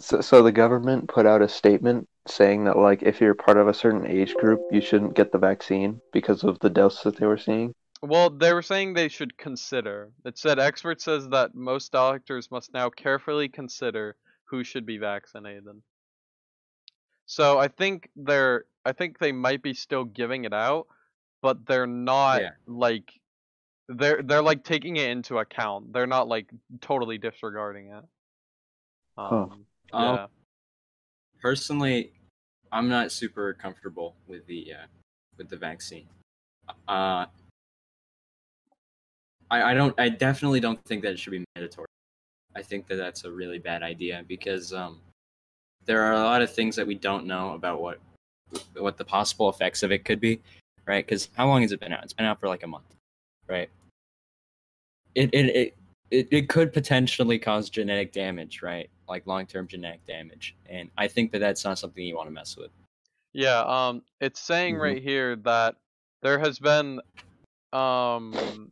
[0.00, 3.68] so, so the government put out a statement saying that like if you're part of
[3.68, 7.26] a certain age group, you shouldn't get the vaccine because of the deaths that they
[7.26, 7.74] were seeing.
[8.02, 10.12] Well, they were saying they should consider.
[10.24, 15.82] It said expert says that most doctors must now carefully consider who should be vaccinated.
[17.26, 20.86] So I think they're I think they might be still giving it out,
[21.44, 22.50] but they're not Yeah.
[22.66, 23.12] like
[23.90, 25.92] they're they're like taking it into account.
[25.92, 26.48] They're not like
[26.80, 28.04] totally disregarding it.
[29.18, 29.42] Huh.
[29.42, 30.26] Um, Um, yeah.
[31.42, 32.14] Personally,
[32.72, 34.86] I'm not super comfortable with the uh,
[35.36, 36.08] with the vaccine.
[36.88, 37.26] Uh,
[39.50, 41.86] I I don't I definitely don't think that it should be mandatory.
[42.56, 44.98] I think that that's a really bad idea because um,
[45.84, 48.00] there are a lot of things that we don't know about what
[48.78, 50.40] what the possible effects of it could be,
[50.86, 51.04] right?
[51.04, 52.04] Because how long has it been out?
[52.04, 52.94] It's been out for like a month,
[53.48, 53.70] right?
[55.14, 55.76] It it it
[56.10, 58.90] it, it could potentially cause genetic damage, right?
[59.08, 62.32] Like long term genetic damage, and I think that that's not something you want to
[62.34, 62.70] mess with.
[63.32, 64.80] Yeah, um, it's saying Mhm.
[64.80, 65.76] right here that
[66.22, 67.00] there has been,
[67.72, 68.70] um,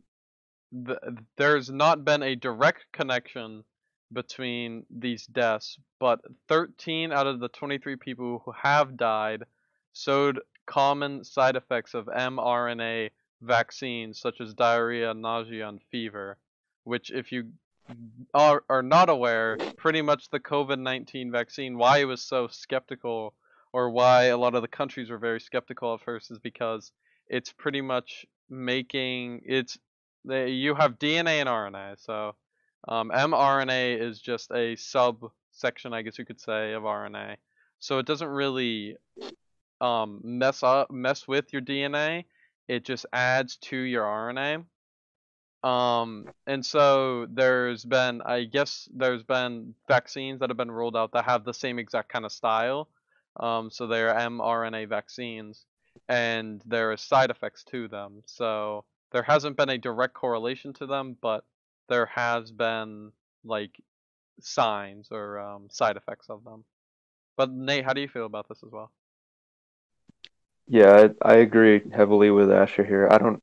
[0.87, 0.98] th-
[1.37, 3.64] there's not been a direct connection
[4.12, 9.44] between these deaths, but 13 out of the 23 people who have died
[9.94, 16.38] showed common side effects of mRNA vaccines, such as diarrhea, nausea, and fever.
[16.85, 17.53] Which, if you
[18.35, 23.35] are, are not aware, pretty much the COVID 19 vaccine, why it was so skeptical
[23.72, 26.92] or why a lot of the countries were very skeptical at first is because
[27.29, 29.79] it's pretty much making it's
[30.25, 31.98] they, you have DNA and RNA.
[31.98, 32.35] So
[32.87, 37.37] um, mRNA is just a subsection, I guess you could say, of RNA.
[37.79, 38.96] So it doesn't really
[39.83, 42.25] um, mess up mess with your DNA.
[42.68, 44.64] It just adds to your RNA.
[45.68, 51.12] Um, and so there's been, I guess, there's been vaccines that have been rolled out
[51.12, 52.88] that have the same exact kind of style.
[53.38, 55.64] Um, so they're mRNA vaccines,
[56.09, 58.23] and there are side effects to them.
[58.27, 61.45] So there hasn't been a direct correlation to them, but
[61.88, 63.12] there has been
[63.45, 63.81] like
[64.40, 66.64] signs or um, side effects of them.
[67.37, 68.90] But Nate, how do you feel about this as well?
[70.68, 73.09] Yeah, I, I agree heavily with Asher here.
[73.11, 73.42] I don't,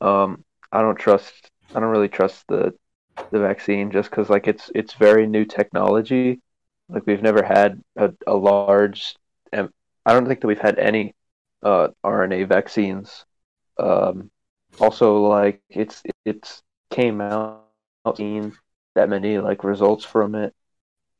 [0.00, 1.50] um, I don't trust.
[1.74, 2.74] I don't really trust the
[3.32, 6.40] the vaccine just because like it's it's very new technology.
[6.88, 9.16] Like we've never had a, a large.
[9.52, 11.14] I don't think that we've had any
[11.62, 13.24] uh, RNA vaccines.
[13.78, 14.30] Um,
[14.80, 17.66] also, like it's it's came out
[18.16, 18.56] seen
[18.94, 20.54] that many like results from it,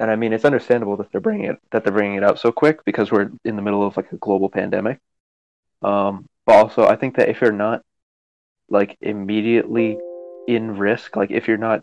[0.00, 2.52] and I mean it's understandable that they're bringing it that they're bringing it out so
[2.52, 5.00] quick because we're in the middle of like a global pandemic.
[5.82, 7.82] Um, but also, I think that if you're not
[8.68, 9.98] like immediately
[10.46, 11.82] in risk, like if you're not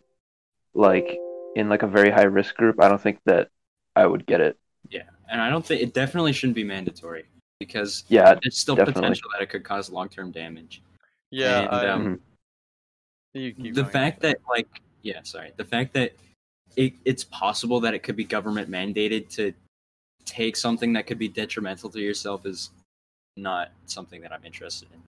[0.74, 1.18] like
[1.56, 3.50] in like a very high risk group, I don't think that
[3.96, 4.58] I would get it.
[4.90, 7.26] Yeah, and I don't think it definitely shouldn't be mandatory
[7.60, 9.02] because Yeah, there's still definitely.
[9.02, 10.82] potential that it could cause long term damage.
[11.32, 12.20] Yeah, And, I, um,
[13.34, 14.34] you keep the fact sorry.
[14.34, 16.14] that like yeah sorry the fact that
[16.76, 19.54] it, it's possible that it could be government mandated to
[20.26, 22.72] take something that could be detrimental to yourself is
[23.38, 25.02] not something that i'm interested in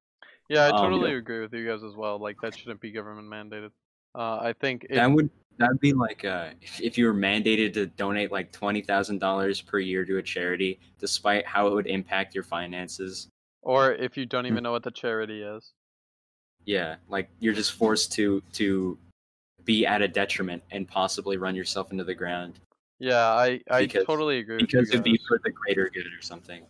[0.50, 2.20] yeah, I um, totally agree with you guys as well.
[2.20, 3.72] Like that shouldn't be government mandated.
[4.16, 7.14] Uh, I think it, that would that would be like uh, if, if you were
[7.14, 12.34] mandated to donate like $20000 per year to a charity despite how it would impact
[12.34, 13.28] your finances
[13.64, 15.74] or if you don't even know what the charity is.
[16.66, 18.98] yeah like you're just forced to to
[19.66, 22.60] be at a detriment and possibly run yourself into the ground
[23.00, 26.06] Yeah, I I Because- totally agree with you because it'd be for the greater good
[26.06, 26.64] or something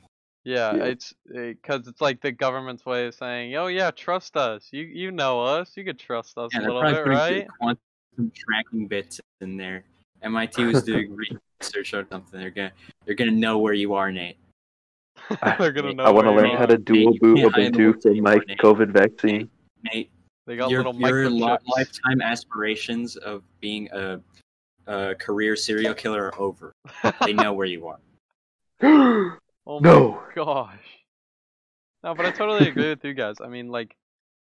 [0.47, 0.83] Yeah, Yeah.
[0.85, 4.69] it's eh, because it's like the government's way of saying, "Oh yeah, trust us.
[4.71, 5.75] You you know us.
[5.75, 9.19] You could trust us Yeah, a they're little probably bit, putting right?" quantum tracking bits
[9.41, 9.83] in there.
[10.21, 11.13] MIT was doing
[11.59, 12.39] research or something.
[12.39, 12.71] They're gonna
[13.05, 14.37] they're gonna know where you are, Nate.
[15.59, 16.05] They're gonna know.
[16.05, 18.35] I want to learn you how to dual you boot can't Ubuntu words for my
[18.47, 18.57] Nate.
[18.59, 19.49] COVID vaccine.
[19.91, 20.09] Nate,
[20.45, 24.21] They got your, little your li- lifetime aspirations of being a,
[24.85, 26.71] a career serial killer are over.
[27.25, 27.99] They know where you are.
[29.67, 30.23] oh my no.
[30.35, 30.79] gosh.
[32.03, 33.35] No, but I totally agree with you guys.
[33.43, 33.95] I mean, like,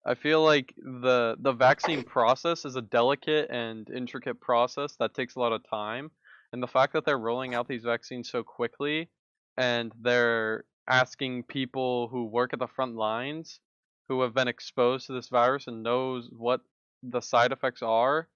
[0.05, 5.35] I feel like the the vaccine process is a delicate and intricate process that takes
[5.35, 6.11] a lot of time,
[6.53, 9.09] and the fact that they're rolling out these vaccines so quickly,
[9.57, 13.59] and they're asking people who work at the front lines,
[14.07, 16.61] who have been exposed to this virus and knows what
[17.03, 18.29] the side effects are,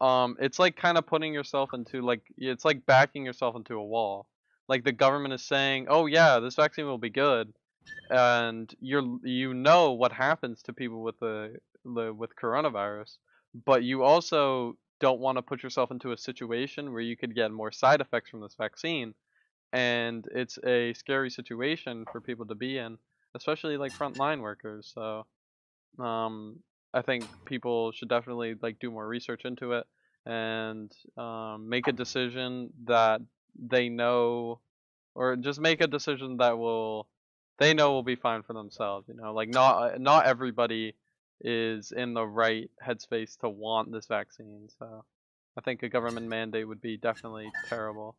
[0.00, 3.84] um, it's like kind of putting yourself into like it's like backing yourself into a
[3.84, 4.26] wall.
[4.68, 7.52] Like the government is saying, "Oh yeah, this vaccine will be good,"
[8.10, 13.18] and you're you know what happens to people with the, the with coronavirus,
[13.66, 17.52] but you also don't want to put yourself into a situation where you could get
[17.52, 19.14] more side effects from this vaccine,
[19.72, 22.96] and it's a scary situation for people to be in,
[23.34, 24.90] especially like frontline workers.
[24.94, 25.26] So,
[26.02, 26.60] um,
[26.94, 29.86] I think people should definitely like do more research into it
[30.26, 33.20] and um, make a decision that
[33.58, 34.60] they know,
[35.14, 37.08] or just make a decision that will
[37.58, 39.08] they know will be fine for themselves.
[39.08, 40.94] You know, like not not everybody
[41.40, 44.68] is in the right headspace to want this vaccine.
[44.78, 45.04] So
[45.56, 48.16] I think a government mandate would be definitely terrible.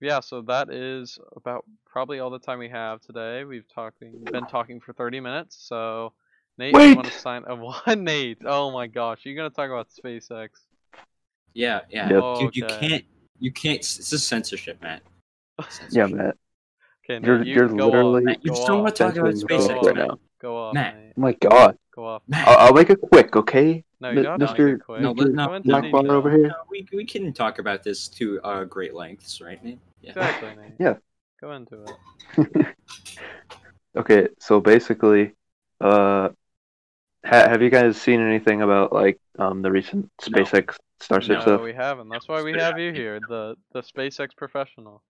[0.00, 3.44] Yeah, so that is about probably all the time we have today.
[3.44, 5.56] We've talking been talking for 30 minutes.
[5.56, 6.12] So
[6.58, 7.20] Nate, you want to Wait!
[7.20, 7.44] sign?
[7.48, 8.38] Uh, what, Nate?
[8.44, 10.48] Oh my gosh, you're gonna talk about SpaceX?
[11.54, 12.08] Yeah, yeah.
[12.10, 12.38] Yep.
[12.40, 12.88] Dude, you Okay.
[12.88, 13.04] can't
[13.38, 15.02] you can't it's a censorship, Matt.
[15.58, 16.10] Yeah, Censorship.
[16.16, 16.36] Matt.
[17.04, 18.24] Okay, Nate, You're- you you're go literally- off.
[18.24, 20.18] Matt, you go just don't want to talk about Censoring Go yourself SpaceX right now.
[20.40, 20.96] Go off, Matt.
[20.96, 21.12] Nate.
[21.16, 21.78] Oh my god.
[21.94, 22.22] Go off.
[22.28, 22.48] Matt.
[22.48, 23.84] I'll, I'll make it quick, okay?
[24.00, 24.38] No, you M- don't.
[24.40, 24.70] Don't Mr.
[24.76, 25.00] get quick.
[25.02, 26.48] No, let- no, Go into no, Black bar over here.
[26.48, 29.78] No, we, we can talk about this to uh, great lengths, right, Nate?
[30.00, 30.10] Yeah.
[30.10, 30.72] Exactly, Nate.
[30.78, 30.94] Yeah.
[31.40, 32.66] Go into it.
[33.96, 35.32] Okay, so basically,
[35.80, 36.28] uh,
[37.24, 40.38] ha- have you guys seen anything about like um the recent No.
[41.00, 41.60] SpaceX Starship No, stuff?
[41.62, 42.08] we haven't.
[42.08, 45.02] That's why we have you here, the the SpaceX professional.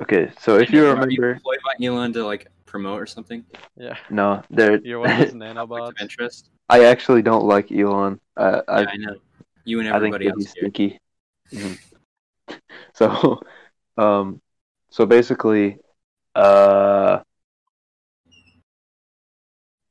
[0.00, 3.44] Okay, so if you Are remember, employed by Elon to like promote or something?
[3.76, 3.96] Yeah.
[4.10, 4.76] no, there.
[4.84, 5.88] You're one of his nanobots.
[5.88, 6.50] of interest?
[6.68, 8.20] I actually don't like Elon.
[8.36, 9.16] Uh, I yeah, I know.
[9.64, 10.62] You and I think everybody that else he's here.
[10.62, 11.00] stinky.
[11.52, 11.78] Mhm.
[12.94, 13.40] So,
[13.96, 14.40] um,
[14.90, 15.78] so basically,
[16.34, 17.20] uh,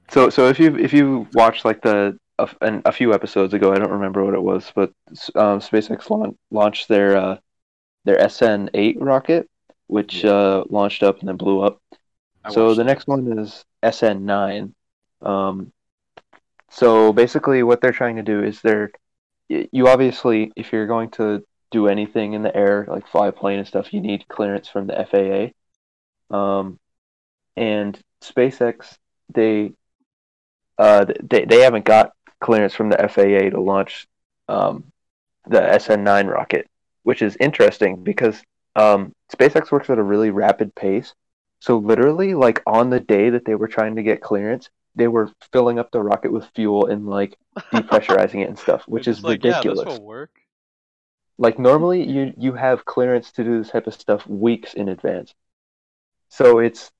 [0.09, 2.49] so so if you if you watch like the a,
[2.85, 4.91] a few episodes ago, I don't remember what it was, but
[5.35, 7.37] um, SpaceX laun- launched their uh,
[8.05, 9.49] their SN8 rocket,
[9.87, 10.31] which Yeah.
[10.31, 11.81] uh, launched up and then blew up.
[12.43, 14.73] I So the next one is SN9.
[15.21, 15.71] Um,
[16.69, 18.91] so basically, what they're trying to do is they're
[19.49, 23.59] you obviously, if you're going to do anything in the air, like fly a plane
[23.59, 26.35] and stuff, you need clearance from the FAA.
[26.35, 26.79] Um,
[27.55, 28.97] and SpaceX,
[29.33, 29.73] they
[30.77, 34.07] uh, they they haven't got clearance from the FAA to launch
[34.47, 34.85] um,
[35.47, 36.67] the SN9 rocket,
[37.03, 38.41] which is interesting because
[38.75, 41.13] um, SpaceX works at a really rapid pace.
[41.59, 45.31] So literally, like on the day that they were trying to get clearance, they were
[45.51, 47.37] filling up the rocket with fuel and like
[47.73, 49.79] depressurizing it and stuff, which is like, ridiculous.
[49.79, 50.31] Yeah, this will work.
[51.39, 55.33] Like normally, you you have clearance to do this type of stuff weeks in advance.
[56.29, 56.91] So it's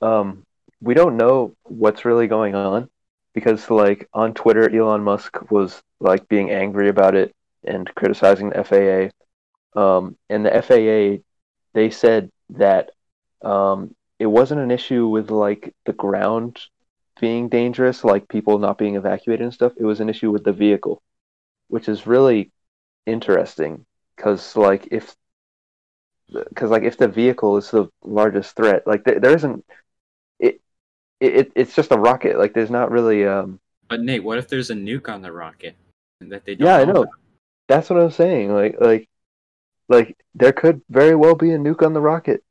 [0.00, 0.44] um,
[0.80, 2.88] we don't know what's really going on
[3.36, 8.64] because, like, on Twitter, Elon Musk was like being angry about it and criticizing the
[8.64, 9.10] FAA.
[9.78, 11.22] Um, and the FAA,
[11.74, 12.92] they said that
[13.42, 16.58] um, it wasn't an issue with like the ground
[17.20, 19.74] being dangerous, like people not being evacuated and stuff.
[19.76, 21.02] It was an issue with the vehicle,
[21.68, 22.50] which is really
[23.04, 23.84] interesting
[24.16, 25.14] because like if
[26.48, 29.62] because like if the vehicle is the largest threat, like there, there isn't
[31.20, 32.38] it it's just a rocket.
[32.38, 33.60] Like there's not really um.
[33.88, 35.76] But Nate, what if there's a nuke on the rocket
[36.20, 37.02] that they don't Yeah, I know.
[37.02, 37.14] about?
[37.68, 38.52] That's what I'm saying.
[38.52, 39.08] Like like
[39.88, 42.42] like there could very well be a nuke on the rocket,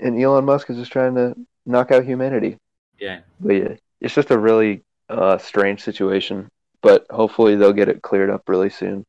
[0.00, 1.34] and Elon Musk is just trying to
[1.66, 2.58] knock out humanity.
[2.98, 3.20] Yeah.
[3.40, 6.48] But yeah, it's just a really uh, strange situation.
[6.82, 9.04] But hopefully they'll get it cleared up really soon.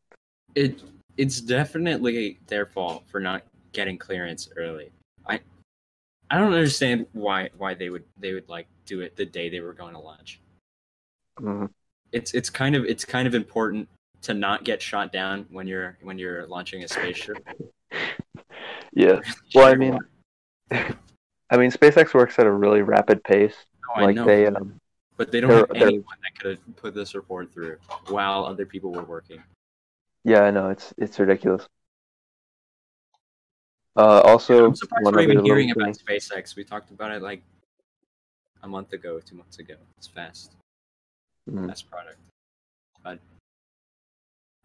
[0.56, 0.82] It
[1.18, 3.44] it's definitely their fault for not
[3.74, 4.92] getting clearance early.
[5.28, 5.40] I
[6.32, 9.60] I don't understand why why they would they would like do it the day they
[9.60, 10.40] were going to launch.
[11.40, 11.70] Mhm.
[12.12, 13.90] It's it's kind of it's kind of important
[14.22, 17.38] to not get shot down when you're when you're launching a spaceship.
[18.96, 19.20] Yeah.
[19.54, 20.00] Well, I mean,
[20.72, 23.54] I mean, SpaceX works at a really rapid pace.
[23.90, 24.80] Oh, I like know, they, um,
[25.18, 27.78] but they don't have anyone that could have put this report through
[28.08, 29.44] while other people were working.
[30.24, 31.68] yeah, I know it's it's ridiculous.
[33.98, 36.56] Uh, also, I'm surprised we're even hearing about SpaceX.
[36.56, 37.44] We talked about it like
[38.66, 39.76] a month ago, two months ago.
[39.98, 40.52] It's fast,
[41.50, 41.68] Mhm.
[41.68, 42.18] fast product,
[43.04, 43.20] but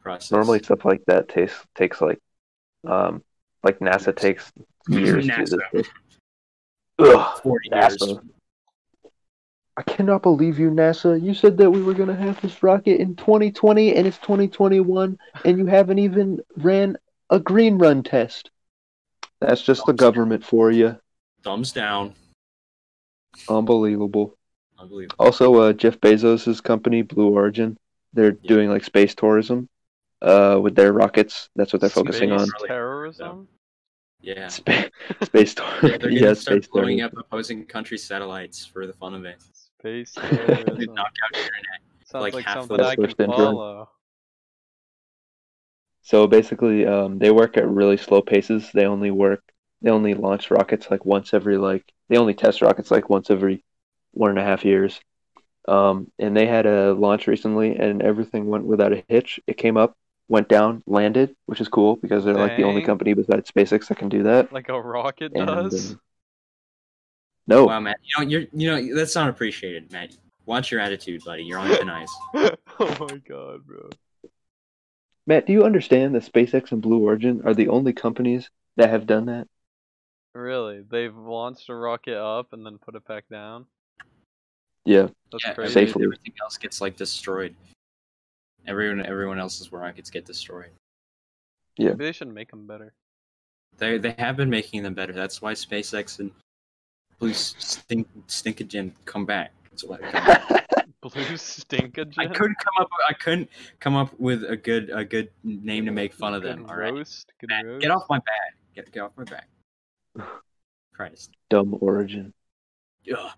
[0.03, 0.30] process.
[0.32, 2.18] Normally, stuff like that takes takes like,
[2.86, 3.22] um,
[3.62, 4.51] like NASA takes
[4.88, 5.59] years to do NASA.
[5.72, 5.88] this.
[6.98, 8.03] Ugh, forty years.
[9.76, 11.20] I cannot believe you, NASA.
[11.22, 15.59] You said that we were gonna have this rocket in 2020, and it's 2021, and
[15.59, 16.96] you haven't even ran
[17.28, 18.51] a green run test.
[19.40, 20.98] That's just the government for you.
[21.42, 22.14] Thumbs down.
[23.49, 24.37] Unbelievable.
[24.78, 25.16] Unbelievable.
[25.18, 27.76] Also, uh, Jeff Bezos' company, Blue Origin,
[28.12, 28.49] they're Yeah.
[28.49, 29.68] doing like space tourism
[30.22, 31.49] uh, with their rockets.
[31.57, 32.49] That's what they're focusing on.
[32.66, 33.49] Terrorism.
[34.20, 34.49] Yeah.
[34.59, 34.89] Spa-
[35.22, 35.99] space Yeah, tourism.
[36.01, 37.18] they're yeah, gonna start space blowing tourism.
[37.18, 39.41] up opposing country satellites for the fun of it.
[39.78, 40.95] Space To terrorism.
[40.95, 41.81] knock out the internet.
[42.05, 43.37] Sounds like like, half something the I can switched into it.
[43.37, 43.89] follow.
[46.03, 48.70] So basically, um, they work at really slow paces.
[48.72, 49.43] They only work.
[49.83, 51.85] They only launch rockets like once every like.
[52.09, 53.64] They only test rockets like once every
[54.12, 55.01] one and a half years.
[55.68, 59.41] Um, and they had a launch recently, and everything went without a hitch.
[59.47, 59.97] It came up,
[60.28, 63.99] went down, landed, which is cool because they're like the only company besides SpaceX that
[63.99, 64.53] can do that.
[64.53, 65.93] Like a rocket And, does.
[65.93, 65.97] uh,
[67.47, 67.99] No, Wow, Matt.
[68.03, 70.16] You know, you're you know that's not appreciated, Matt.
[70.47, 71.45] Watch your attitude, buddy.
[71.45, 72.14] You're on thin ice.
[72.35, 73.91] oh my god, bro.
[75.26, 79.07] Matt, do you understand that SpaceX and Blue Origin are the only companies that have
[79.07, 79.47] done that?
[80.35, 80.83] Really?
[80.89, 83.66] They've launched a rocket up and then put it back down?
[84.85, 85.72] Yeah, That's yeah, crazy.
[85.72, 86.05] Safely.
[86.05, 87.55] Everything else gets like destroyed.
[88.66, 90.70] Everyone, everyone else's rockets get destroyed.
[91.76, 91.91] Yeah.
[91.91, 92.93] Maybe they should make them better.
[93.78, 95.12] They they have been making them better.
[95.12, 96.31] That's why SpaceX and
[97.18, 99.53] Blue Stink Stinkagen come back.
[99.70, 99.99] That's why.
[99.99, 100.61] they.
[101.03, 102.12] Blue stinkagen?
[102.18, 102.91] I couldn't come up.
[103.09, 106.62] I couldn't come up with a good a good name to make fun of them.
[106.62, 107.33] Good All right, roast.
[107.41, 107.81] Good roast.
[107.81, 108.55] get off my back.
[108.74, 109.49] Get get off my back.
[110.92, 111.30] Christ.
[111.48, 112.32] dumb Origin.
[113.04, 113.30] Yeah.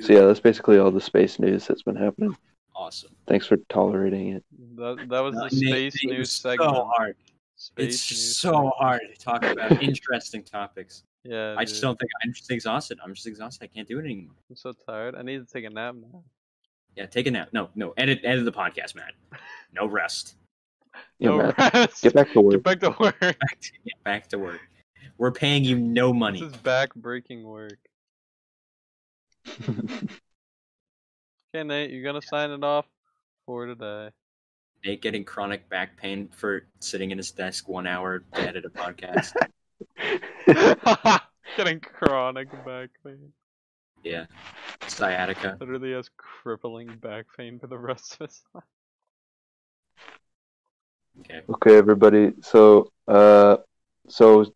[0.00, 2.36] So yeah, that's basically all the space news that's been happening.
[2.76, 3.10] awesome.
[3.26, 4.44] Thanks for tolerating it.
[4.76, 6.70] That, that was the space Nate, news was segment.
[6.70, 7.16] So hard.
[7.56, 8.74] Space it's news just so segment.
[8.76, 11.04] hard to talk about interesting topics.
[11.24, 12.98] Yeah, I just don't think I'm just exhausted.
[13.02, 13.64] I'm just exhausted.
[13.64, 14.34] I can't do it anymore.
[14.48, 15.14] I'm so tired.
[15.14, 16.22] I need to take a nap now.
[16.96, 17.48] Yeah, take a nap.
[17.52, 19.12] No, no, edit edit the podcast, Matt.
[19.72, 20.36] No rest.
[21.18, 22.02] Yeah, no Matt, rest.
[22.02, 22.52] get back to work.
[22.52, 23.20] Get back to work.
[23.20, 24.60] Back to, get back to work.
[25.18, 26.40] We're paying you no money.
[26.40, 27.78] This is back breaking work.
[31.54, 32.84] Okay, Nate, you're gonna sign it off
[33.46, 34.10] for today.
[34.84, 38.68] Nate getting chronic back pain for sitting in his desk one hour to edit a
[38.68, 39.32] podcast.
[41.56, 43.32] Getting chronic back pain.
[44.04, 44.26] yeah,
[44.88, 45.56] sciatica.
[45.58, 48.64] Literally has crippling back pain for the rest of his life.
[51.20, 52.32] Okay, okay, everybody.
[52.42, 53.56] So, uh,
[54.06, 54.52] so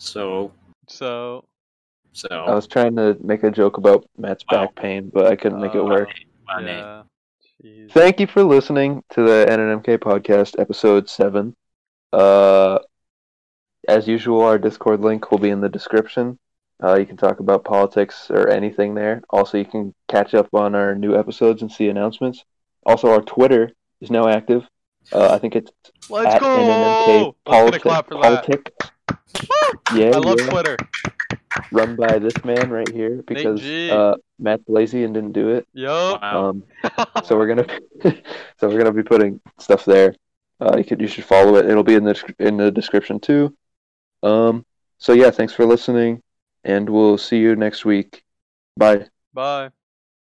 [0.00, 0.52] so
[0.88, 1.44] So,
[2.12, 2.26] so.
[2.30, 4.66] I was trying to make a joke about Matt's Wow.
[4.66, 6.08] back pain, but I couldn't make it Uh, work.
[6.48, 6.66] Wow, Nate.
[6.78, 7.02] yeah.
[7.62, 7.92] Jeez.
[7.92, 11.54] Thank you for listening to the NNMK podcast, episode seven.
[12.12, 12.78] Uh,
[13.86, 16.38] as usual, our Discord link will be in the description.
[16.82, 19.22] Uh, you can talk about politics or anything there.
[19.30, 22.44] Also, you can catch up on our new episodes and see announcements.
[22.86, 23.70] Also, our Twitter
[24.00, 24.66] is now active.
[25.12, 25.70] Uh, I think it's
[26.08, 26.46] Let's at go!
[26.46, 28.72] NNMK Let's get a politic.
[29.34, 30.10] Clap for that.
[30.10, 30.12] politic.
[30.12, 30.50] Yeah, I love yeah.
[30.50, 30.76] Twitter.
[31.72, 33.90] run by this man right here because G.
[33.90, 35.66] uh, Matt's lazy and didn't do it.
[35.72, 36.22] Yup.
[36.22, 36.48] Wow.
[36.48, 36.64] Um,
[37.24, 37.66] so we're gonna
[38.58, 40.14] so we're gonna be putting stuff there.
[40.60, 41.66] Uh, you could you should follow it.
[41.66, 43.56] It'll be in the in the description too.
[44.22, 44.64] Um.
[44.98, 46.22] So yeah, thanks for listening,
[46.64, 48.22] and we'll see you next week.
[48.76, 49.06] Bye.
[49.32, 49.70] Bye.